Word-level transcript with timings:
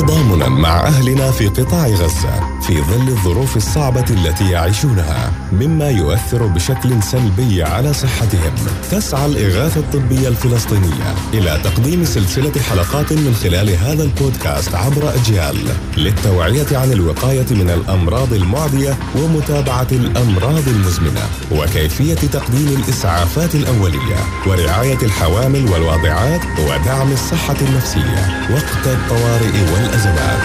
تضامنا 0.00 0.48
مع 0.48 0.80
أهلنا 0.86 1.30
في 1.30 1.48
قطاع 1.48 1.86
غزة 1.86 2.60
في 2.60 2.82
ظل 2.82 3.08
الظروف 3.08 3.56
الصعبة 3.56 4.04
التي 4.10 4.50
يعيشونها 4.50 5.32
مما 5.52 5.90
يؤثر 5.90 6.46
بشكل 6.46 7.02
سلبي 7.02 7.62
على 7.62 7.92
صحتهم. 7.92 8.54
تسعى 8.90 9.26
الإغاثة 9.26 9.80
الطبية 9.80 10.28
الفلسطينية 10.28 11.14
إلى 11.34 11.60
تقديم 11.64 12.04
سلسلة 12.04 12.52
حلقات 12.70 13.12
من 13.12 13.34
خلال 13.42 13.70
هذا 13.70 14.02
البودكاست 14.02 14.74
عبر 14.74 15.14
أجيال 15.14 15.56
للتوعية 15.96 16.66
عن 16.78 16.92
الوقاية 16.92 17.46
من 17.50 17.70
الأمراض 17.70 18.32
المعدية 18.32 18.96
ومتابعة 19.16 19.88
الأمراض 19.92 20.68
المزمنة 20.68 21.22
وكيفية 21.52 22.14
تقديم 22.14 22.82
الإسعافات 22.82 23.54
الأولية 23.54 24.18
ورعاية 24.46 24.98
الحوامل 25.02 25.72
والواضعات 25.72 26.40
ودعم 26.58 27.12
الصحة 27.12 27.56
النفسية. 27.60 28.48
وقت 28.50 28.86
الطوارئ 28.86 29.72
والازمات 29.90 30.40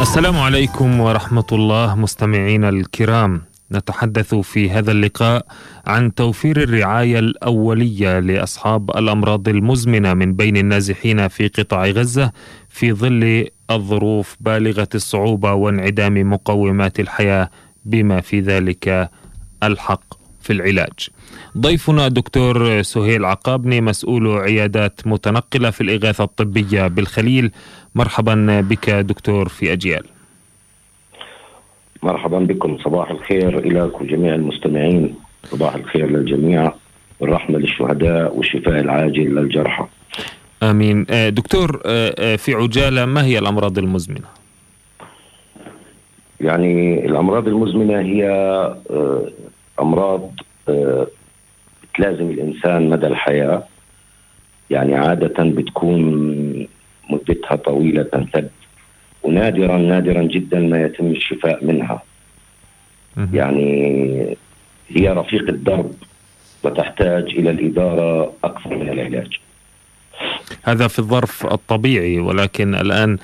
السلام 0.00 0.36
عليكم 0.36 1.00
ورحمة 1.00 1.44
الله 1.52 1.94
مستمعينا 1.94 2.68
الكرام. 2.68 3.42
نتحدث 3.72 4.34
في 4.34 4.70
هذا 4.70 4.92
اللقاء 4.92 5.46
عن 5.86 6.14
توفير 6.14 6.62
الرعاية 6.62 7.18
الأولية 7.18 8.18
لأصحاب 8.18 8.90
الأمراض 8.90 9.48
المزمنة 9.48 10.14
من 10.14 10.32
بين 10.32 10.56
النازحين 10.56 11.28
في 11.28 11.48
قطاع 11.48 11.86
غزة 11.86 12.32
في 12.68 12.92
ظل 12.92 13.46
الظروف 13.70 14.36
بالغة 14.40 14.88
الصعوبة 14.94 15.52
وانعدام 15.52 16.30
مقومات 16.30 17.00
الحياة 17.00 17.50
بما 17.84 18.20
في 18.20 18.40
ذلك 18.40 19.10
الحق. 19.62 20.23
في 20.44 20.52
العلاج. 20.52 21.08
ضيفنا 21.58 22.06
الدكتور 22.06 22.82
سهيل 22.82 23.24
عقابني 23.24 23.80
مسؤول 23.80 24.28
عيادات 24.28 25.06
متنقلة 25.06 25.70
في 25.70 25.80
الإغاثة 25.80 26.24
الطبية 26.24 26.86
بالخليل. 26.86 27.50
مرحبا 27.94 28.60
بك 28.60 28.90
دكتور 28.90 29.48
في 29.48 29.72
أجيال. 29.72 30.04
مرحبا 32.02 32.38
بكم. 32.38 32.78
صباح 32.84 33.10
الخير 33.10 33.58
إليكم 33.58 34.06
جميع 34.06 34.34
المستمعين. 34.34 35.14
صباح 35.50 35.74
الخير 35.74 36.10
للجميع. 36.10 36.72
والرحمة 37.20 37.58
للشهداء 37.58 38.36
والشفاء 38.36 38.80
العاجل 38.80 39.34
للجرحى. 39.34 39.86
آمين. 40.62 41.06
آه، 41.10 41.28
دكتور 41.28 41.80
آه، 41.86 42.14
آه، 42.18 42.36
في 42.36 42.54
عجالة 42.54 43.04
ما 43.06 43.24
هي 43.24 43.38
الأمراض 43.38 43.78
المزمنة؟ 43.78 44.28
يعني 46.40 47.06
الأمراض 47.06 47.48
المزمنة 47.48 48.00
هي 48.00 48.24
أمراض 49.80 50.30
تلازم 51.94 52.30
الإنسان 52.30 52.88
مدى 52.88 53.06
الحياة. 53.06 53.62
يعني 54.70 54.94
عادة 54.94 55.44
بتكون 55.44 56.00
مدتها 57.10 57.56
طويلة 57.56 58.02
ثد 58.32 58.50
ونادرا 59.22 59.76
نادرا 59.76 60.22
جدا 60.22 60.60
ما 60.60 60.82
يتم 60.82 61.06
الشفاء 61.06 61.64
منها. 61.64 62.02
يعني 63.32 64.36
هي 64.88 65.08
رفيق 65.08 65.48
الدرب 65.48 65.94
وتحتاج 66.62 67.24
إلى 67.24 67.50
الإدارة 67.50 68.32
أكثر 68.44 68.76
من 68.76 68.88
العلاج. 68.88 69.40
هذا 70.64 70.88
في 70.88 70.98
الظرف 70.98 71.46
الطبيعي 71.46 72.18
ولكن 72.18 72.74
الآن 72.74 73.18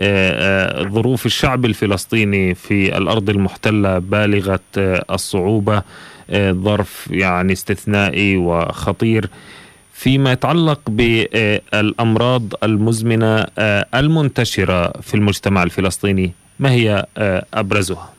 آه، 0.00 0.80
آه، 0.80 0.88
ظروف 0.88 1.26
الشعب 1.26 1.64
الفلسطيني 1.64 2.54
في 2.54 2.98
الأرض 2.98 3.30
المحتلة 3.30 3.98
بالغة 3.98 4.60
آه، 4.78 5.04
الصعوبة 5.10 5.82
ظرف 6.50 7.08
يعني 7.10 7.52
استثنائي 7.52 8.36
وخطير 8.36 9.30
فيما 9.92 10.32
يتعلق 10.32 10.80
بالامراض 10.90 12.42
المزمنة 12.62 13.46
المنتشرة 13.94 14.92
في 15.00 15.14
المجتمع 15.14 15.62
الفلسطيني 15.62 16.32
ما 16.58 16.70
هي 16.70 17.06
أبرزها؟ 17.54 18.12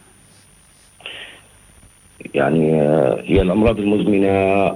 يعني 2.33 2.81
هي 3.25 3.41
الأمراض 3.41 3.79
المزمنة 3.79 4.29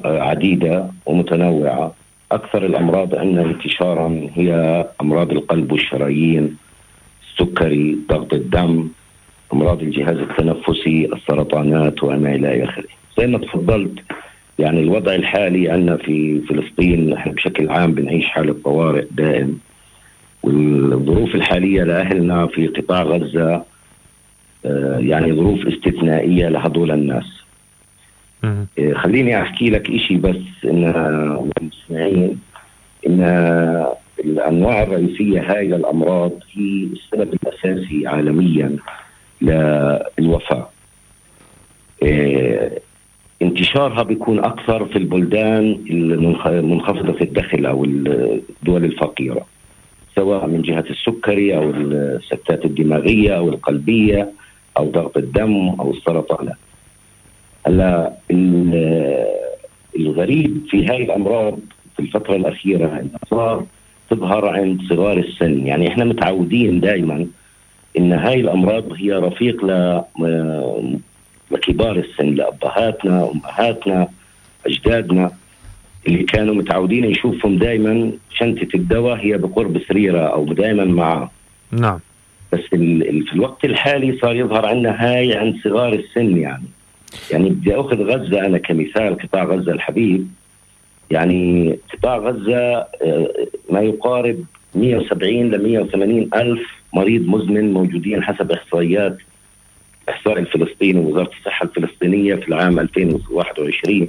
عديدة 0.05 0.85
ومتنوعة 1.05 1.93
أكثر 2.31 2.65
الأمراض 2.65 3.15
عندنا 3.15 3.41
انتشارا 3.41 4.27
هي 4.35 4.85
أمراض 5.01 5.31
القلب 5.31 5.71
والشرايين 5.71 6.57
السكري 7.29 7.97
ضغط 8.09 8.33
الدم 8.33 8.87
أمراض 9.53 9.81
الجهاز 9.81 10.17
التنفسي 10.17 11.09
السرطانات 11.13 12.03
وما 12.03 12.35
إلى 12.35 12.63
آخره. 12.63 12.87
زي 13.17 13.27
ما 13.27 13.37
تفضلت 13.37 13.93
يعني 14.59 14.79
الوضع 14.79 15.15
الحالي 15.15 15.69
عندنا 15.69 15.97
في 15.97 16.41
فلسطين 16.41 17.09
نحن 17.09 17.31
بشكل 17.31 17.69
عام 17.69 17.93
بنعيش 17.93 18.25
حالة 18.25 18.55
طوارئ 18.63 19.05
دائم 19.11 19.59
والظروف 20.43 21.35
الحالية 21.35 21.83
لأهلنا 21.83 22.47
في 22.47 22.67
قطاع 22.67 23.03
غزة 23.03 23.63
آه، 24.65 24.97
يعني 24.99 25.33
ظروف 25.33 25.67
استثنائية 25.67 26.49
لهدول 26.49 26.91
الناس. 26.91 27.25
خليني 28.95 29.41
أحكي 29.41 29.69
لك 29.69 29.89
إشي 29.89 30.17
بس 30.17 30.35
إن 30.65 30.83
المستمعين 31.49 32.39
إن 33.07 33.21
الأنواع 34.19 34.83
الرئيسية 34.83 35.51
هاي 35.51 35.75
الأمراض 35.75 36.31
هي 36.53 36.87
السبب 36.93 37.33
الأساسي 37.33 38.07
عالميا 38.07 38.75
للوفاة 39.41 40.69
آه، 42.03 42.71
انتشارها 43.41 44.03
بيكون 44.03 44.39
أكثر 44.39 44.85
في 44.85 44.95
البلدان 44.95 45.77
المنخفضة 45.89 47.21
الدخل 47.21 47.65
أو 47.65 47.83
الدول 47.85 48.85
الفقيرة 48.85 49.45
سواء 50.15 50.47
من 50.47 50.61
جهة 50.61 50.85
السكري 50.89 51.57
أو 51.57 51.69
السكتات 51.69 52.65
الدماغية 52.65 53.37
أو 53.37 53.49
القلبية 53.49 54.31
أو 54.77 54.85
ضغط 54.91 55.17
الدم 55.17 55.69
أو 55.79 55.91
السرطانات. 55.91 56.55
هلا 57.67 58.13
الغريب 59.95 60.57
في 60.69 60.87
هاي 60.87 61.03
الأمراض 61.03 61.59
في 61.95 61.99
الفترة 61.99 62.35
الأخيرة 62.35 62.85
انها 62.85 63.19
صار 63.29 63.65
تظهر 64.09 64.45
عند 64.45 64.81
صغار 64.89 65.17
السن، 65.17 65.67
يعني 65.67 65.87
إحنا 65.87 66.05
متعودين 66.05 66.79
دائما 66.79 67.27
إن 67.97 68.13
هاي 68.13 68.39
الأمراض 68.39 68.93
هي 68.93 69.11
رفيق 69.11 69.65
لكبار 71.51 71.95
السن 71.95 72.35
لأبهاتنا 72.35 73.31
أمهاتنا 73.31 74.07
أجدادنا. 74.65 75.31
اللي 76.07 76.23
كانوا 76.23 76.55
متعودين 76.55 77.05
نشوفهم 77.05 77.57
دائما 77.57 78.11
شنطة 78.33 78.67
الدواء 78.75 79.15
هي 79.15 79.37
بقرب 79.37 79.81
سريرة 79.87 80.19
أو 80.19 80.45
دائما 80.45 80.85
معه. 80.85 81.31
نعم. 81.71 81.99
بس 82.53 82.59
في 82.59 83.33
الوقت 83.33 83.65
الحالي 83.65 84.17
صار 84.17 84.35
يظهر 84.35 84.65
عندنا 84.65 84.95
هاي 84.99 85.33
عند 85.33 85.55
صغار 85.63 85.93
السن 85.93 86.37
يعني. 86.37 86.63
يعني 87.31 87.49
بدي 87.49 87.75
أخذ 87.75 88.03
غزة 88.03 88.45
أنا 88.45 88.57
كمثال 88.57 89.17
قطاع 89.17 89.43
غزة 89.43 89.71
الحبيب. 89.71 90.27
يعني 91.11 91.77
قطاع 91.93 92.17
غزة 92.17 92.57
آه، 92.57 93.47
ما 93.69 93.81
يقارب 93.81 94.43
170 94.75 95.51
ل 95.51 95.63
180 95.63 96.29
ألف 96.35 96.61
مريض 96.93 97.27
مزمن 97.27 97.73
موجودين 97.73 98.23
حسب 98.23 98.51
إحصائيات 98.51 99.17
الاحصاء 100.03 100.39
الفلسطيني 100.39 100.99
ووزارة 100.99 101.31
الصحة 101.39 101.65
الفلسطينية 101.65 102.35
في 102.35 102.47
العام 102.47 102.79
2021 102.79 104.07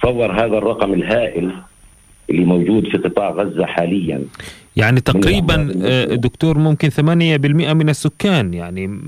تصور 0.00 0.32
هذا 0.32 0.58
الرقم 0.58 0.94
الهائل 0.94 1.52
اللي 2.32 2.44
موجود 2.44 2.88
في 2.88 2.98
قطاع 2.98 3.30
غزة 3.30 3.66
حاليا. 3.66 4.20
يعني 4.76 5.00
تقريبا 5.00 5.74
آه، 5.84 6.04
دكتور 6.04 6.58
ممكن 6.58 6.90
8% 6.90 7.72
من 7.74 7.88
السكان 7.88 8.54
يعني 8.54 9.00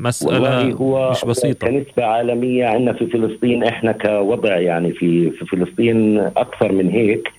مسألة 0.00 0.72
هو 0.72 1.10
مش 1.10 1.24
بسيطة. 1.24 1.66
كنسبة 1.66 2.04
عالمية 2.04 2.66
عندنا 2.66 2.92
في 2.92 3.06
فلسطين 3.06 3.64
إحنا 3.64 3.92
كوضع 3.92 4.56
يعني 4.58 4.92
في 4.92 5.30
في 5.30 5.46
فلسطين 5.46 6.18
أكثر 6.18 6.72
من 6.72 6.88
هيك. 6.90 7.32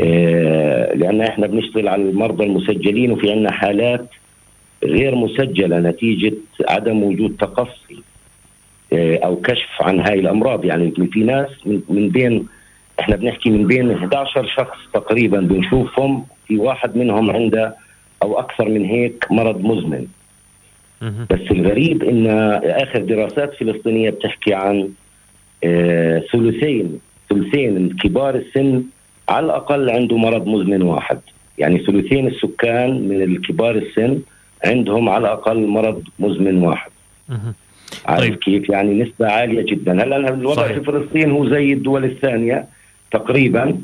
آه 0.00 0.94
لأن 0.94 1.20
إحنا 1.20 1.46
بنشتغل 1.46 1.88
على 1.88 2.02
المرضى 2.02 2.44
المسجلين 2.44 3.10
وفي 3.12 3.30
عندنا 3.30 3.52
حالات 3.52 4.06
غير 4.84 5.14
مسجلة 5.14 5.78
نتيجة 5.78 6.34
عدم 6.68 7.02
وجود 7.02 7.36
تقصي 7.40 8.02
آه، 8.92 9.16
أو 9.24 9.36
كشف 9.36 9.68
عن 9.80 10.00
هاي 10.00 10.20
الأمراض. 10.20 10.64
يعني 10.64 10.92
في 11.12 11.20
ناس 11.20 11.48
من 11.88 12.08
بين 12.08 12.46
إحنا 13.00 13.16
بنحكي 13.16 13.50
من 13.50 13.66
بين 13.66 13.90
11 13.90 14.46
شخص 14.46 14.78
تقريبا 14.94 15.40
بنشوفهم 15.40 16.24
في 16.46 16.56
واحد 16.56 16.96
منهم 16.96 17.30
عنده 17.30 17.74
أو 18.22 18.38
أكثر 18.38 18.68
من 18.68 18.84
هيك 18.84 19.26
مرض 19.30 19.64
مزمن. 19.64 20.06
بس 21.30 21.50
الغريب 21.50 22.04
إن 22.04 22.26
آخر 22.64 23.00
دراسات 23.00 23.54
فلسطينية 23.54 24.10
بتحكي 24.10 24.54
عن 24.54 24.88
آه، 25.64 26.22
ثلثين 26.32 26.98
ثلثين 27.30 27.96
كبار 28.02 28.34
السن 28.34 28.82
على 29.28 29.46
الأقل 29.46 29.90
عنده 29.90 30.16
مرض 30.16 30.46
مزمن 30.46 30.82
واحد. 30.82 31.20
يعني 31.58 31.78
ثلثين 31.78 32.26
السكان 32.26 33.08
من 33.08 33.22
الكبار 33.22 33.74
السن 33.74 34.20
عندهم 34.64 35.08
على 35.08 35.26
الأقل 35.26 35.66
مرض 35.66 36.02
مزمن 36.18 36.62
واحد. 36.62 36.90
عارف 38.06 38.20
طيب. 38.20 38.34
كيف 38.34 38.68
يعني 38.68 39.02
نسبة 39.02 39.26
عالية 39.26 39.62
جدا. 39.62 39.92
هلأ 39.92 40.16
الوضع 40.16 40.62
صحيح. 40.62 40.78
في 40.78 40.84
فلسطين 40.84 41.30
هو 41.30 41.48
زي 41.48 41.72
الدول 41.72 42.04
الثانية. 42.04 42.66
تقريبا 43.10 43.78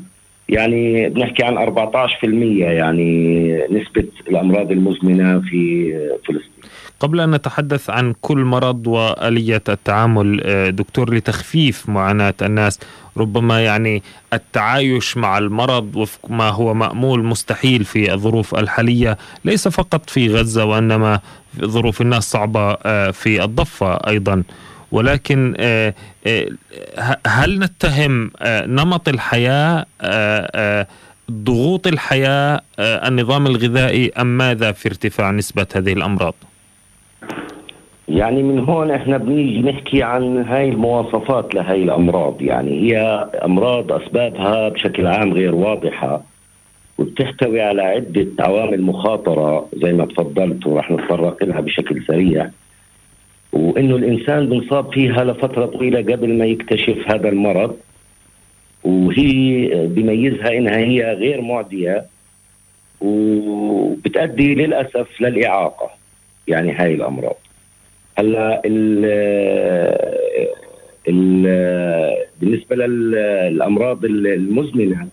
يعني 0.49 1.09
بنحكي 1.09 1.43
عن 1.43 1.57
14% 1.57 2.23
يعني 2.23 3.53
نسبة 3.71 4.07
الأمراض 4.27 4.71
المزمنة 4.71 5.39
في 5.39 5.91
فلسطين. 6.27 6.53
قبل 6.99 7.19
أن 7.19 7.31
نتحدث 7.31 7.89
عن 7.89 8.13
كل 8.21 8.37
مرض 8.37 8.87
وآلية 8.87 9.61
التعامل 9.69 10.41
آه، 10.43 10.69
دكتور 10.69 11.13
لتخفيف 11.13 11.89
معاناة 11.89 12.33
الناس 12.41 12.79
ربما 13.17 13.63
يعني 13.63 14.03
التعايش 14.33 15.17
مع 15.17 15.37
المرض 15.37 15.95
وفق 15.95 16.31
ما 16.31 16.49
هو 16.49 16.73
مأمول 16.73 17.23
مستحيل 17.23 17.83
في 17.83 18.13
الظروف 18.13 18.55
الحالية 18.55 19.17
ليس 19.45 19.67
فقط 19.67 20.09
في 20.09 20.29
غزة 20.29 20.65
وإنما 20.65 21.19
ظروف 21.61 22.01
الناس 22.01 22.23
صعبة 22.31 22.71
آه، 22.71 23.11
في 23.11 23.43
الضفة 23.43 23.93
أيضا. 23.93 24.43
ولكن 24.93 25.53
آه، 25.59 25.93
هل 27.27 27.59
نتهم 27.59 28.31
نمط 28.65 29.09
الحياة 29.09 29.85
ضغوط 31.31 31.87
الحياة 31.87 32.61
النظام 32.79 33.47
الغذائي 33.47 34.11
أم 34.21 34.37
ماذا 34.37 34.71
في 34.71 34.89
ارتفاع 34.89 35.31
نسبة 35.31 35.67
هذه 35.75 35.93
الأمراض؟ 35.93 36.33
يعني 38.09 38.43
من 38.43 38.59
هون 38.59 38.91
إحنا 38.91 39.17
بنيجي 39.17 39.71
نحكي 39.71 40.03
عن 40.03 40.37
هاي 40.37 40.69
المواصفات 40.69 41.55
لهاي 41.55 41.83
الأمراض 41.83 42.41
يعني 42.41 42.81
هي 42.81 43.27
أمراض 43.45 43.91
أسبابها 43.91 44.69
بشكل 44.69 45.07
عام 45.07 45.33
غير 45.33 45.55
واضحة 45.55 46.21
وبتحتوي 46.97 47.61
على 47.61 47.81
عدة 47.81 48.27
عوامل 48.39 48.81
مخاطرة 48.81 49.67
زي 49.83 49.93
ما 49.93 50.05
تفضلت 50.05 50.67
ورح 50.67 50.91
نتطرق 50.91 51.43
لها 51.43 51.61
بشكل 51.61 52.03
سريع 52.07 52.49
وإنه 53.53 53.95
الإنسان 53.95 54.49
بنصاب 54.49 54.93
فيها 54.93 55.23
لفتره 55.23 55.65
طويلة 55.65 55.99
قبل 56.13 56.37
ما 56.37 56.45
يكتشف 56.45 56.97
هذا 57.07 57.29
المرض 57.29 57.77
وهي 58.83 59.67
بيميزها 59.87 60.57
إنها 60.57 60.77
هي 60.77 61.13
غير 61.13 61.41
معدية 61.41 62.05
وبتؤدي 63.01 64.55
للأسف 64.55 65.21
للإعاقة. 65.21 65.89
يعني 66.47 66.71
هاي 66.71 66.93
الأمراض. 66.93 67.35
هلا 68.17 68.61
ال 68.65 69.05
ال 71.07 71.43
بالنسبة 72.41 72.75
للامراض 72.75 74.05
المزمنة 74.05 75.07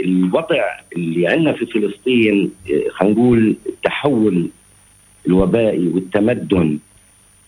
الوضع 0.00 0.64
اللي 0.96 1.26
عندنا 1.28 1.52
في 1.52 1.66
فلسطين 1.66 2.52
خلينا 2.90 3.14
نقول 3.14 3.56
التحول 3.66 4.48
الوبائي 5.26 5.88
والتمدن 5.88 6.78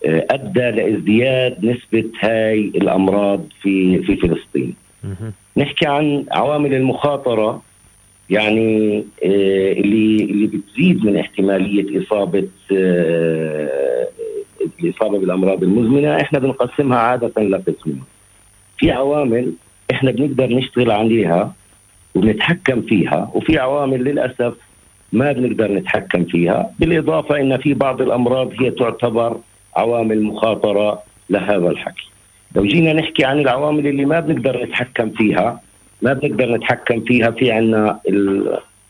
أدى 0.05 0.59
لازدياد 0.71 1.65
نسبة 1.65 2.09
هاي 2.19 2.59
الأمراض 2.59 3.41
في 3.61 3.99
في 4.03 4.15
فلسطين. 4.15 4.73
نحكي 5.57 5.85
عن 5.87 6.25
عوامل 6.31 6.73
المخاطرة 6.73 7.61
يعني 8.29 9.03
اللي 9.23 10.23
اللي 10.23 10.47
بتزيد 10.47 11.05
من 11.05 11.17
احتمالية 11.17 12.03
إصابة 12.03 12.47
الاصابه 14.83 15.19
بالأمراض 15.19 15.63
المزمنة 15.63 16.21
إحنا 16.21 16.39
بنقسمها 16.39 16.97
عادة 16.99 17.43
لقسمين. 17.43 18.01
في 18.77 18.91
عوامل 18.91 19.53
إحنا 19.91 20.11
بنقدر 20.11 20.55
نشتغل 20.55 20.91
عليها 20.91 21.53
وبنتحكم 22.15 22.81
فيها 22.81 23.31
وفي 23.33 23.57
عوامل 23.59 24.03
للأسف 24.03 24.53
ما 25.13 25.31
بنقدر 25.31 25.71
نتحكم 25.71 26.23
فيها 26.23 26.69
بالإضافة 26.79 27.39
إن 27.41 27.57
في 27.57 27.73
بعض 27.73 28.01
الأمراض 28.01 28.51
هي 28.61 28.71
تعتبر 28.71 29.37
عوامل 29.77 30.23
مخاطره 30.23 30.99
لهذا 31.29 31.69
الحكي. 31.69 32.09
لو 32.55 32.63
جينا 32.65 32.93
نحكي 32.93 33.25
عن 33.25 33.39
العوامل 33.39 33.87
اللي 33.87 34.05
ما 34.05 34.19
بنقدر 34.19 34.63
نتحكم 34.63 35.09
فيها 35.09 35.61
ما 36.01 36.13
بنقدر 36.13 36.55
نتحكم 36.55 37.01
فيها 37.01 37.31
في 37.31 37.51
عنا 37.51 37.99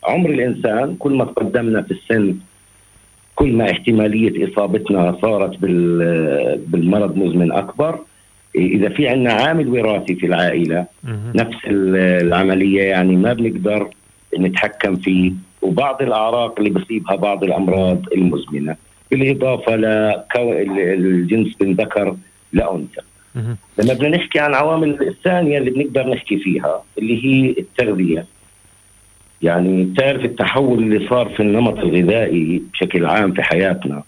عمر 0.03 0.29
الإنسان 0.29 0.95
كل 0.99 1.13
ما 1.13 1.25
تقدمنا 1.25 1.81
في 1.81 1.91
السن 1.91 2.35
كل 3.35 3.53
ما 3.53 3.71
احتمالية 3.71 4.53
إصابتنا 4.53 5.17
صارت 5.21 5.57
بالمرض 6.69 7.17
مزمن 7.17 7.51
أكبر. 7.51 7.99
إذا 8.55 8.89
في 8.89 9.07
عندنا 9.07 9.33
عامل 9.33 9.67
وراثي 9.69 10.15
في 10.15 10.25
العائلة 10.25 10.85
نفس 11.35 11.57
العملية 11.67 12.83
يعني 12.83 13.15
ما 13.15 13.33
بنقدر 13.33 13.89
نتحكم 14.39 14.95
فيه 14.95 15.31
وبعض 15.61 16.01
الأعراق 16.01 16.59
اللي 16.59 16.69
بصيبها 16.69 17.15
بعض 17.15 17.43
الأمراض 17.43 18.01
المزمنة. 18.15 18.75
بالإضافة 19.11 19.75
للجنس 19.75 21.61
من 21.61 21.73
ذكر 21.73 22.15
لانثى 22.53 23.01
لما 23.77 23.93
بدنا 23.93 24.09
نحكي 24.09 24.39
عن 24.39 24.49
العوامل 24.49 25.07
الثانية 25.07 25.57
اللي 25.57 25.71
بنقدر 25.71 26.09
نحكي 26.09 26.37
فيها 26.37 26.83
اللي 26.97 27.25
هي 27.25 27.49
التغذية. 27.49 28.25
يعني 29.41 29.83
بتعرف 29.83 30.25
التحول 30.25 30.79
اللي 30.79 31.07
صار 31.09 31.29
في 31.29 31.39
النمط 31.39 31.79
الغذائي 31.79 32.61
بشكل 32.73 33.05
عام 33.05 33.31
في 33.33 33.43
حياتنا؟ 33.43 34.03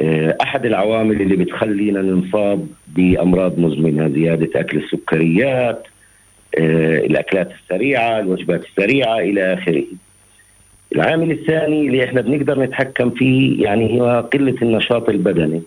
آه، 0.00 0.36
أحد 0.42 0.66
العوامل 0.66 1.22
اللي 1.22 1.36
بتخلينا 1.36 2.02
ننصاب 2.02 2.68
بأمراض 2.88 3.58
مزمنة 3.58 4.08
زيادة 4.08 4.60
أكل 4.60 4.78
السكريات 4.78 5.86
آه، 6.58 6.98
الأكلات 6.98 7.50
السريعة 7.62 8.18
الوجبات 8.20 8.64
السريعة 8.64 9.18
إلى 9.18 9.54
آخره. 9.54 9.84
العامل 10.94 11.30
الثاني 11.30 11.86
اللي 11.86 12.04
إحنا 12.04 12.20
بنقدر 12.20 12.60
نتحكم 12.60 13.10
فيه 13.10 13.64
يعني 13.64 14.00
هو 14.00 14.28
قلة 14.32 14.54
النشاط 14.62 15.08
البدني. 15.08 15.62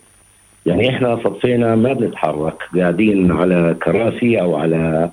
يعني 0.66 0.90
إحنا 0.90 1.20
صفينا 1.24 1.76
ما 1.76 1.94
بنتحرك 1.94 2.58
قاعدين 2.78 3.32
على 3.32 3.76
كراسي 3.84 4.42
أو 4.42 4.56
على 4.56 5.10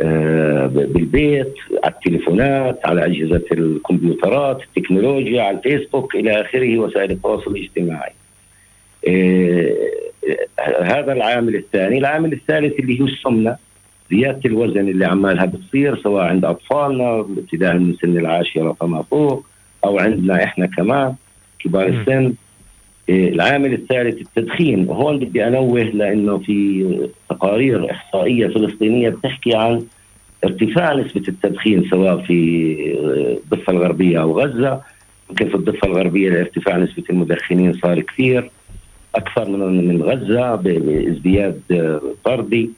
آه، 0.00 0.66
بالبيت 0.66 1.54
على 1.84 1.94
التليفونات 1.94 2.86
على 2.86 3.04
أجهزة 3.06 3.42
الكمبيوترات 3.52 4.60
التكنولوجيا 4.62 5.42
على 5.42 5.56
الفيسبوك 5.56 6.14
إلى 6.14 6.40
آخره 6.40 6.78
وسائل 6.78 7.10
التواصل 7.10 7.50
الاجتماعي. 7.50 8.12
آه، 9.08 9.76
هذا 10.82 11.12
العامل 11.12 11.56
الثاني. 11.56 11.98
العامل 11.98 12.32
الثالث 12.32 12.80
اللي 12.80 13.00
هو 13.00 13.06
السمنة. 13.06 13.56
زيادة 14.10 14.40
الوزن 14.44 14.88
اللي 14.88 15.04
عمالها 15.04 15.44
بتصير 15.44 16.02
سواء 16.02 16.24
عند 16.24 16.44
أطفالنا 16.44 17.20
ابتداء 17.20 17.74
من 17.78 17.94
سن 18.02 18.18
العاشرة 18.18 18.76
فما 18.80 19.02
فوق 19.02 19.46
أو 19.84 19.98
عندنا 19.98 20.44
إحنا 20.44 20.66
كمان 20.66 21.14
كبار 21.58 21.86
السن. 21.88 22.32
إيه، 23.08 23.28
العامل 23.32 23.72
الثالث 23.72 24.20
التدخين. 24.20 24.88
وهون 24.88 25.18
بدي 25.18 25.46
أنوه 25.46 25.82
لأنه 25.82 26.38
في 26.38 27.08
تقارير 27.30 27.90
إحصائية 27.90 28.46
فلسطينية 28.46 29.08
بتحكي 29.08 29.54
عن 29.54 29.82
ارتفاع 30.44 30.94
نسبة 30.94 31.22
التدخين 31.28 31.88
سواء 31.90 32.16
في 32.22 32.36
الضفة 33.44 33.72
الغربية 33.72 34.22
أو 34.22 34.40
غزة. 34.40 34.80
يمكن 35.30 35.48
في 35.48 35.54
الضفة 35.54 35.88
الغربية 35.88 36.40
ارتفاع 36.40 36.76
نسبة 36.76 37.04
المدخنين 37.10 37.72
صار 37.72 38.00
كثير 38.00 38.50
أكثر 39.14 39.48
من 39.48 39.88
من 39.88 40.02
غزة 40.02 40.54
بازدياد 40.54 41.60
طردي. 42.24 42.70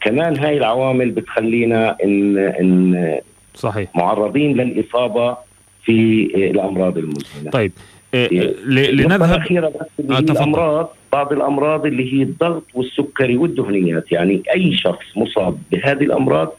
كمان 0.00 0.38
هاي 0.38 0.56
العوامل 0.56 1.10
بتخلينا 1.10 1.96
ان 2.04 2.38
إن 2.38 3.18
صحيح. 3.54 3.96
معرضين 3.96 4.56
للإصابة 4.56 5.36
في 5.84 6.24
الأمراض 6.50 6.98
المزمنة. 6.98 7.50
طيب 7.52 7.72
إيه، 8.14 8.30
إيه، 8.30 8.54
لنذهب 8.90 9.22
أخيرا 9.22 9.68
بس 9.68 10.10
آه 10.10 10.18
الأمراض 10.18 10.88
بعض 11.12 11.32
الأمراض 11.32 11.86
اللي 11.86 12.12
هي 12.14 12.22
الضغط 12.22 12.64
والسكري 12.74 13.36
والدهنيات. 13.36 14.12
يعني 14.12 14.42
أي 14.54 14.76
شخص 14.76 15.06
مصاب 15.16 15.58
بهذه 15.72 16.02
الأمراض 16.02 16.52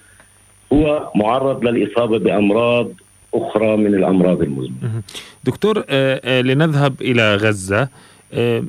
هو 0.73 1.11
معرض 1.15 1.65
للإصابة 1.65 2.19
بأمراض 2.19 2.91
أخرى 3.33 3.77
من 3.77 3.95
الأمراض 3.95 4.41
المزمنة. 4.41 5.01
دكتور 5.43 5.83
آه، 5.89 6.21
آه، 6.23 6.41
لنذهب 6.41 7.01
إلى 7.01 7.35
غزة. 7.35 7.89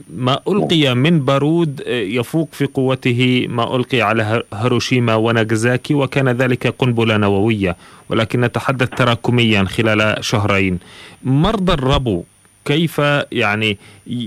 ما 0.09 0.41
ألقي 0.49 0.95
من 0.95 1.21
بارود 1.21 1.83
يفوق 1.89 2.49
في 2.53 2.67
قوته 2.67 3.47
ما 3.49 3.77
ألقي 3.77 4.01
على 4.03 4.43
هيروشيما 4.55 5.15
وناغازاكي 5.15 5.95
وكان 5.95 6.29
ذلك 6.29 6.67
قنبلة 6.67 7.17
نووية. 7.17 7.77
ولكن 8.09 8.41
نتحدث 8.41 8.89
تراكميا 8.89 9.65
خلال 9.65 10.25
شهرين. 10.25 10.79
مرضى 11.25 11.73
الربو 11.73 12.23
كيف 12.65 12.99
يعني 13.33 13.79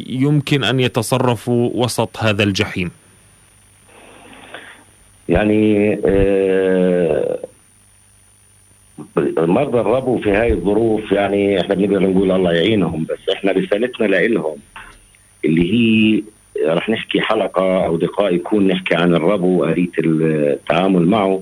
يمكن 0.10 0.64
أن 0.64 0.80
يتصرفوا 0.80 1.70
وسط 1.74 2.18
هذا 2.18 2.44
الجحيم؟ 2.44 2.92
يعني 5.30 5.94
آه 6.06 7.40
مرضى 9.38 9.80
الربو 9.80 10.18
في 10.18 10.32
هاي 10.32 10.54
الظروف 10.54 11.12
يعني 11.12 11.62
إحنا 11.62 11.76
بنقدر 11.76 12.00
نقول 12.00 12.32
الله 12.32 12.54
يعينهم 12.54 13.04
بس 13.04 13.30
إحنا 13.34 13.52
رسالتنا 13.52 14.06
لهم 14.06 14.56
اللي 15.46 15.74
هي 15.74 16.24
رح 16.68 16.90
نحكي 16.90 17.22
حلقة 17.22 17.86
أو 17.86 17.98
دقائق 17.98 18.36
يكون 18.36 18.68
نحكي 18.68 18.96
عن 18.96 19.14
الربو 19.16 19.62
وآلية 19.62 19.90
التعامل 20.00 21.06
معه. 21.08 21.42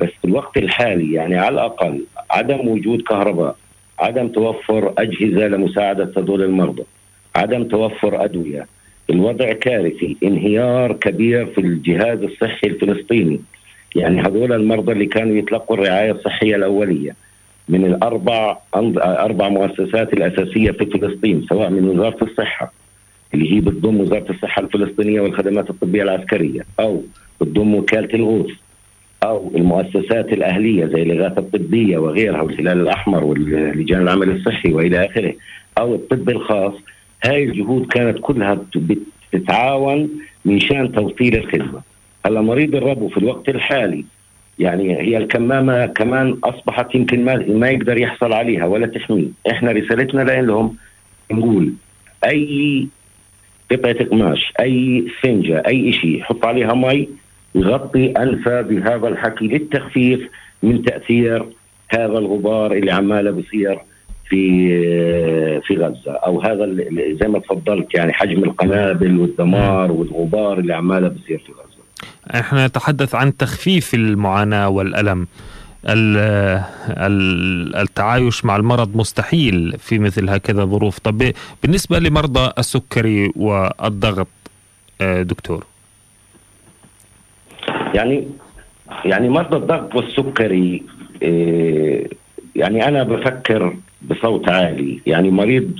بس 0.00 0.08
في 0.08 0.24
الوقت 0.24 0.56
الحالي 0.56 1.12
يعني 1.12 1.38
على 1.38 1.54
الأقل 1.54 2.00
عدم 2.30 2.68
وجود 2.68 3.02
كهرباء 3.02 3.56
عدم 3.98 4.28
توفر 4.28 4.92
أجهزة 4.98 5.48
لمساعدة 5.48 6.12
هذول 6.16 6.42
المرضى 6.42 6.82
عدم 7.36 7.64
توفر 7.64 8.24
أدوية 8.24 8.66
الوضع 9.10 9.52
كارثي 9.52 10.16
انهيار 10.24 10.92
كبير 10.92 11.46
في 11.46 11.60
الجهاز 11.60 12.22
الصحي 12.22 12.66
الفلسطيني. 12.66 13.40
يعني 13.96 14.20
هذول 14.20 14.52
المرضى 14.52 14.92
اللي 14.92 15.06
كانوا 15.06 15.36
يتلقوا 15.36 15.76
الرعاية 15.76 16.10
الصحية 16.12 16.56
الأولية 16.56 17.16
من 17.68 17.84
الأربع 17.84 18.58
أربع 19.02 19.48
مؤسسات 19.48 20.12
الأساسية 20.12 20.70
في 20.70 20.86
فلسطين 20.86 21.46
سواء 21.48 21.70
من 21.70 21.88
وزارة 21.88 22.24
الصحة 22.24 22.72
اللي 23.34 23.52
هي 23.56 23.60
بتضم 23.60 24.00
وزارة 24.00 24.30
الصحة 24.30 24.62
الفلسطينية 24.62 25.20
والخدمات 25.20 25.70
الطبية 25.70 26.02
العسكرية 26.02 26.60
أو 26.80 27.02
بتضم 27.40 27.74
وكالة 27.74 28.14
الغوث 28.14 28.50
أو 29.22 29.52
المؤسسات 29.56 30.32
الأهلية 30.32 30.86
زي 30.86 31.02
الإغاثة 31.02 31.38
الطبية 31.38 31.98
وغيرها 31.98 32.40
والهلال 32.40 32.80
الأحمر 32.80 33.24
واللجان 33.24 34.02
العمل 34.02 34.30
الصحي 34.30 34.72
وإلى 34.72 35.06
آخره 35.06 35.34
أو 35.78 35.94
الطب 35.94 36.30
الخاص. 36.30 36.72
هاي 37.24 37.44
الجهود 37.44 37.86
كانت 37.86 38.18
كلها 38.20 38.58
بتتعاون 39.32 40.08
من 40.44 40.60
شأن 40.60 40.92
توصيل 40.92 41.36
الخدمة. 41.36 41.80
هلأ 42.26 42.40
مريض 42.40 42.74
الربو 42.74 43.08
في 43.08 43.16
الوقت 43.16 43.48
الحالي 43.48 44.04
يعني 44.58 44.96
هي 45.00 45.16
الكمامة 45.16 45.86
كمان 45.86 46.36
أصبحت 46.44 46.94
يمكن 46.94 47.24
ما 47.24 47.36
ما 47.48 47.70
يقدر 47.70 47.98
يحصل 47.98 48.32
عليها 48.32 48.66
ولا 48.66 48.86
تحميه، 48.86 49.26
إحنا 49.50 49.72
رسالتنا 49.72 50.20
لهم 50.20 50.76
نقول 51.32 51.72
أي 52.24 52.88
قطعه 53.70 54.04
قماش، 54.04 54.52
أي 54.60 55.06
سنجة، 55.22 55.62
أي 55.66 55.92
شيء 55.92 56.22
حط 56.22 56.44
عليها 56.44 56.74
مي 56.74 57.08
يغطي 57.54 58.10
انفه 58.10 58.60
بهذا 58.60 59.08
الحكي 59.08 59.46
للتخفيف 59.46 60.28
من 60.62 60.82
تأثير 60.82 61.46
هذا 61.88 62.18
الغبار 62.18 62.72
اللي 62.72 62.90
عماله 62.90 63.30
بصير 63.30 63.78
في 64.28 65.60
في 65.60 65.76
غزة 65.76 66.12
أو 66.12 66.40
هذا 66.40 66.76
زي 67.20 67.28
ما 67.28 67.38
تفضلت 67.38 67.94
يعني 67.94 68.12
حجم 68.12 68.44
القنابل 68.44 69.20
والدمار 69.20 69.92
والغبار 69.92 70.58
اللي 70.58 70.74
عماله 70.74 71.08
بصير 71.08 71.38
في 71.46 71.52
غزة. 71.52 72.40
إحنا 72.40 72.66
نتحدث 72.66 73.14
عن 73.14 73.36
تخفيف 73.36 73.94
المعاناة 73.94 74.68
والألم. 74.68 75.26
التعايش 77.80 78.44
مع 78.44 78.56
المرض 78.56 78.96
مستحيل 78.96 79.78
في 79.78 79.98
مثل 79.98 80.28
هكذا 80.28 80.64
ظروف. 80.64 80.98
طب 80.98 81.32
بالنسبة 81.62 81.98
لمرضى 81.98 82.52
السكري 82.58 83.32
والضغط 83.36 84.28
آه، 85.00 85.22
دكتور. 85.22 85.64
يعني 87.94 88.26
يعني 89.04 89.28
مرضى 89.28 89.56
الضغط 89.56 89.94
والسكري 89.94 90.82
آه، 91.22 92.06
يعني 92.56 92.88
أنا 92.88 93.02
بفكر 93.02 93.76
بصوت 94.02 94.48
عالي. 94.48 95.00
يعني 95.06 95.30
مريض 95.30 95.78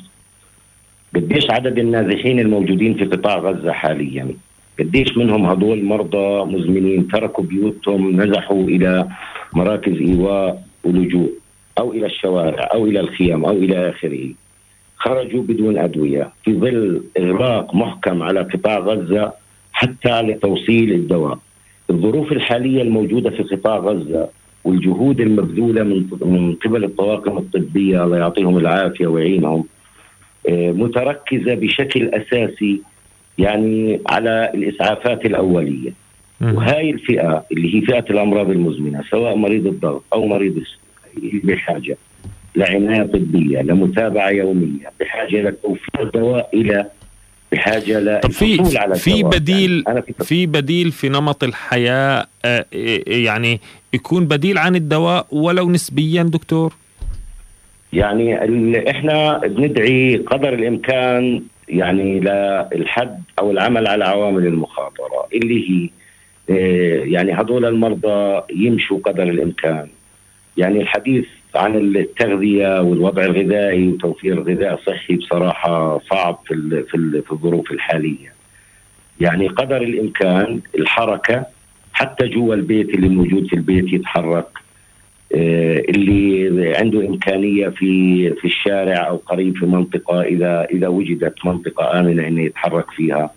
قديش 1.14 1.50
عدد 1.50 1.78
النازحين 1.78 2.40
الموجودين 2.40 2.94
في 2.94 3.04
قطاع 3.04 3.38
غزة 3.38 3.72
حاليا؟ 3.72 4.28
قديش 4.78 5.16
منهم 5.16 5.46
هدول 5.46 5.84
مرضى 5.84 6.44
مزمنين 6.56 7.08
تركوا 7.08 7.44
بيوتهم 7.44 8.22
نزحوا 8.22 8.62
إلى 8.62 9.08
مراكز 9.52 9.92
إيواء 9.92 10.62
ولجوء 10.84 11.32
أو 11.78 11.92
إلى 11.92 12.06
الشوارع 12.06 12.68
أو 12.74 12.86
إلى 12.86 13.00
الخيام 13.00 13.44
أو 13.44 13.52
إلى 13.52 13.90
آخره. 13.90 14.30
خرجوا 14.96 15.42
بدون 15.42 15.78
أدوية 15.78 16.30
في 16.44 16.54
ظل 16.54 17.02
إغلاق 17.18 17.74
محكم 17.74 18.22
على 18.22 18.40
قطاع 18.40 18.78
غزة 18.78 19.32
حتى 19.72 20.22
لتوصيل 20.22 20.92
الدواء. 20.92 21.38
الظروف 21.90 22.32
الحالية 22.32 22.82
الموجودة 22.82 23.30
في 23.30 23.42
قطاع 23.42 23.76
غزة 23.76 24.28
والجهود 24.64 25.20
المبذولة 25.20 25.82
من 25.82 26.06
من 26.22 26.54
قبل 26.54 26.84
الطواقم 26.84 27.38
الطبية 27.38 28.04
الله 28.04 28.16
يعطيهم 28.16 28.58
العافية 28.58 29.06
ويعينهم 29.06 29.64
آه، 30.48 30.70
متركزة 30.70 31.54
بشكل 31.54 32.08
أساسي 32.08 32.82
يعني 33.38 34.00
على 34.06 34.50
الإسعافات 34.54 35.26
الأولية. 35.26 36.08
وهاي 36.40 36.90
الفئة 36.90 37.44
اللي 37.52 37.74
هي 37.76 37.80
فئة 37.80 38.04
الأمراض 38.10 38.50
المزمنة 38.50 39.04
سواء 39.10 39.36
مريض 39.36 39.66
الضغط 39.66 40.04
أو 40.12 40.26
مريض 40.26 40.56
السكري 40.56 41.40
بحاجة 41.44 41.96
لعناية 42.56 43.02
طبية 43.02 43.62
لمتابعة 43.62 44.30
يومية 44.30 44.92
بحاجة 45.00 45.42
لتوفير 45.42 46.10
دواء 46.14 46.50
إلى 46.54 46.86
بحاجة 47.52 48.00
ل 48.00 48.20
طب 48.20 48.30
في 48.30 48.78
على 48.78 48.94
في 48.94 49.22
بديل 49.22 49.84
يعني 49.86 50.02
في 50.24 50.46
بديل 50.46 50.92
في 50.92 51.08
نمط 51.08 51.44
الحياة 51.44 52.26
آه، 52.44 52.66
يعني 53.06 53.60
يكون 53.92 54.26
بديل 54.26 54.58
عن 54.58 54.76
الدواء 54.76 55.26
ولو 55.30 55.70
نسبيا 55.70 56.22
دكتور؟ 56.22 56.74
يعني 57.92 58.90
إحنا 58.90 59.38
بندعي 59.38 60.16
قدر 60.16 60.54
الإمكان 60.54 61.42
يعني 61.68 62.20
للحد 62.20 63.22
أو 63.38 63.50
العمل 63.50 63.86
على 63.86 64.04
عوامل 64.04 64.46
المخاطرة 64.46 65.28
اللي 65.34 65.70
هي 65.70 65.90
آه، 66.50 67.04
يعني 67.04 67.32
هذول 67.32 67.64
المرضى 67.64 68.42
يمشوا 68.54 68.98
قدر 68.98 69.22
الإمكان 69.22 69.88
يعني 70.56 70.80
الحديث 70.82 71.26
عن 71.54 71.76
التغذية 71.76 72.80
والوضع 72.80 73.24
الغذائي 73.24 73.88
وتوفير 73.88 74.40
غذاء 74.40 74.80
صحي 74.86 75.16
بصراحة 75.16 75.98
صعب 75.98 76.38
في 76.46 76.84
في 77.26 77.32
الظروف 77.32 77.70
الحالية. 77.70 78.32
يعني 79.20 79.48
قدر 79.48 79.82
الإمكان 79.82 80.60
الحركة 80.78 81.46
حتى 81.92 82.28
جوا 82.28 82.54
البيت 82.54 82.88
اللي 82.88 83.08
موجود 83.08 83.46
في 83.46 83.56
البيت 83.56 83.92
يتحرك 83.92 84.48
اللي 85.88 86.76
عنده 86.76 87.06
إمكانية 87.06 87.68
في 87.68 88.30
في 88.30 88.44
الشارع 88.44 89.08
أو 89.08 89.16
قريب 89.16 89.56
في 89.56 89.66
منطقة 89.66 90.22
إذا 90.22 90.66
إذا 90.70 90.88
وجدت 90.88 91.34
منطقة 91.44 92.00
آمنة 92.00 92.28
إنه 92.28 92.42
يتحرك 92.42 92.90
فيها. 92.90 93.30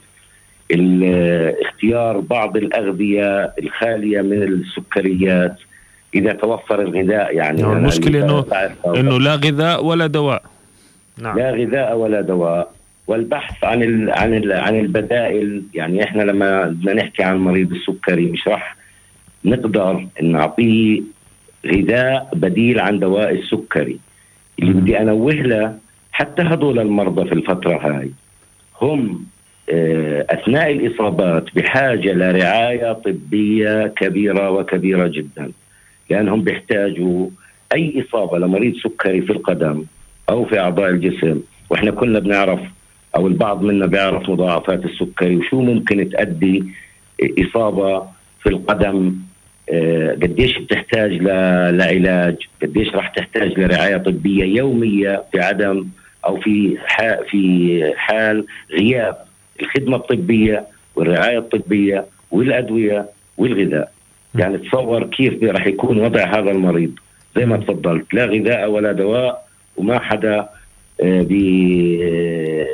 اختيار 1.61 2.19
بعض 2.19 2.57
الأغذية 2.57 3.53
الخالية 3.59 4.21
من 4.21 4.43
السكريات 4.43 5.55
إذا 6.15 6.33
توفر 6.33 6.81
الغذاء 6.81 7.35
يعني 7.35 7.61
نعم، 7.61 7.77
المشكلة 7.77 8.23
إنه 8.25 8.45
إنه 8.85 9.19
لا 9.19 9.35
غذاء 9.35 9.85
ولا 9.85 10.07
دواء 10.07 10.43
نعم. 11.21 11.37
لا 11.37 11.51
غذاء 11.51 11.97
ولا 11.97 12.21
دواء 12.21 12.71
والبحث 13.07 13.63
عن 13.63 13.83
ال 13.83 14.11
عن 14.11 14.33
ال 14.33 14.51
عن 14.51 14.79
البدائل 14.79 15.63
يعني 15.73 16.03
إحنا 16.03 16.23
لما 16.23 16.63
بدنا 16.63 16.93
نحكي 16.93 17.23
عن 17.23 17.37
مريض 17.37 17.71
السكري 17.71 18.25
مش 18.25 18.47
راح 18.47 18.75
نقدر 19.45 20.07
نعطيه 20.21 21.01
غذاء 21.65 22.29
بديل 22.33 22.79
عن 22.79 22.99
دواء 22.99 23.31
السكري. 23.35 23.99
اللي 24.59 24.73
بدي 24.73 24.99
أنوه 24.99 25.33
له 25.33 25.77
حتى 26.11 26.41
هذول 26.41 26.79
المرضى 26.79 27.29
في 27.29 27.33
الفترة 27.33 27.77
هاي 27.77 28.11
هم 28.81 29.25
آه، 29.69 30.25
أثناء 30.29 30.71
الإصابات 30.71 31.55
بحاجة 31.55 32.13
لرعاية 32.13 32.93
طبية 32.93 33.87
كبيرة 33.87 34.51
وكبيرة 34.51 35.07
جدا 35.07 35.51
لأنهم 36.09 36.41
بيحتاجوا 36.41 37.27
أي 37.73 38.05
إصابة 38.07 38.37
لمريض 38.39 38.75
سكري 38.75 39.21
في 39.21 39.29
القدم 39.29 39.83
أو 40.29 40.45
في 40.45 40.59
أعضاء 40.59 40.89
الجسم. 40.89 41.41
وإحنا 41.69 41.91
كلنا 41.91 42.19
بنعرف 42.19 42.59
أو 43.15 43.27
البعض 43.27 43.63
منا 43.63 43.85
بيعرف 43.85 44.29
مضاعفات 44.29 44.85
السكري 44.85 45.35
وشو 45.35 45.61
ممكن 45.61 46.09
تؤدي 46.09 46.63
إصابة 47.39 48.03
في 48.43 48.49
القدم 48.49 49.15
قديش 50.21 50.57
بتحتاج 50.57 51.11
لعلاج 51.11 52.35
قديش 52.61 52.89
راح 52.95 53.07
تحتاج 53.07 53.59
لرعاية 53.59 53.97
طبية 53.97 54.43
يومية 54.43 55.23
في 55.31 55.39
عدم 55.39 55.85
أو 56.25 56.39
في 56.41 56.77
في 57.29 57.93
حال 57.95 58.45
غياب 58.71 59.17
الخدمة 59.61 59.97
الطبية 59.97 60.65
والرعاية 60.95 61.37
الطبية 61.37 62.05
والأدوية 62.31 63.05
والغذاء. 63.37 63.91
يعني 64.35 64.57
تصور 64.57 65.03
كيف 65.03 65.43
راح 65.43 65.67
يكون 65.67 65.99
وضع 65.99 66.39
هذا 66.39 66.51
المريض. 66.51 66.91
زي 67.35 67.45
ما 67.45 67.57
تفضلت 67.57 68.13
لا 68.13 68.25
غذاء 68.25 68.69
ولا 68.69 68.91
دواء 68.91 69.47
وما 69.77 69.99
حدا 69.99 70.49
آه، 71.03 71.27
آه، 71.31 72.67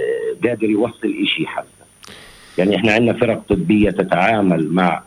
قادر 0.48 0.70
يوصل 0.70 1.14
شيء 1.26 1.46
حتى 1.46 1.68
يعني 2.58 2.76
إحنا 2.76 2.92
عندنا 2.92 3.14
فرق 3.14 3.44
طبية 3.50 3.90
تتعامل 3.90 4.68
مع 4.72 4.94
آه، 4.94 5.07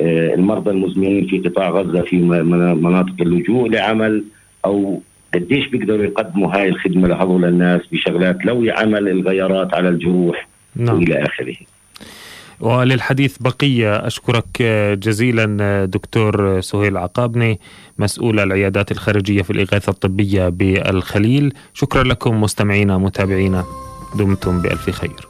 المرضى 0.00 0.70
المزمنين 0.70 1.26
في 1.26 1.38
قطاع 1.38 1.70
غزة 1.70 2.02
في 2.02 2.16
مناطق 2.16 3.14
اللجوء 3.20 3.68
لعمل 3.68 4.24
أو 4.64 5.02
قديش 5.34 5.66
بيقدروا 5.66 6.04
يقدموا 6.04 6.56
هاي 6.56 6.68
الخدمة 6.68 7.08
لهذول 7.08 7.44
الناس 7.44 7.80
بشغلات 7.92 8.44
لو 8.44 8.64
يعمل 8.64 9.08
الغيارات 9.08 9.74
على 9.74 9.88
الجروح 9.88 10.48
نعم. 10.76 10.96
والى 10.96 11.22
آخره. 11.22 11.56
وللحديث 12.60 13.38
بقية 13.38 14.06
أشكرك 14.06 14.62
جزيلا 15.02 15.84
دكتور 15.84 16.60
سهيل 16.60 16.96
عقابني 16.96 17.60
مسؤول 17.98 18.40
العيادات 18.40 18.92
الخارجية 18.92 19.42
في 19.42 19.50
الإغاثة 19.50 19.90
الطبية 19.90 20.48
بالخليل. 20.48 21.52
شكرا 21.74 22.04
لكم 22.04 22.40
مستمعينا 22.40 22.98
متابعينا. 22.98 23.64
دمتم 24.18 24.62
بألف 24.62 24.90
خير. 24.90 25.29